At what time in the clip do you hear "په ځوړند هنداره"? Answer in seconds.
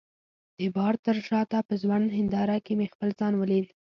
1.67-2.57